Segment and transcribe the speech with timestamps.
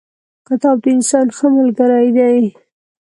[0.47, 2.37] کتاب د انسان ښه ملګری دی.